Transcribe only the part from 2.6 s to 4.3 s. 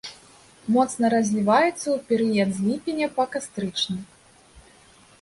ліпеня па кастрычнік.